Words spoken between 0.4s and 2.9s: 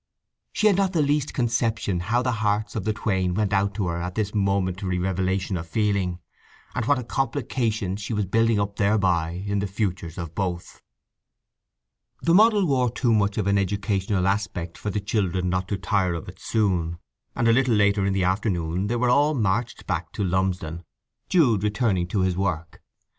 She had not the least conception how the hearts of